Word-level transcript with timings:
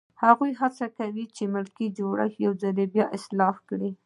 هغه 0.23 0.45
هڅه 0.61 0.85
وکړه 0.89 1.23
چې 1.35 1.43
ملکي 1.55 1.87
جوړښت 1.97 2.37
یو 2.45 2.53
ځل 2.61 2.77
بیا 2.93 3.05
اصلاح 3.17 3.55
کړي. 3.69 3.91